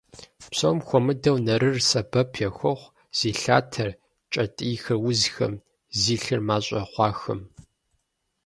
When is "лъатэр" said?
3.41-3.89